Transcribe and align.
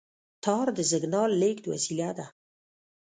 تار 0.43 0.67
د 0.77 0.79
سیګنال 0.91 1.31
لېږد 1.41 1.65
وسیله 1.73 2.09
ده. 2.17 2.25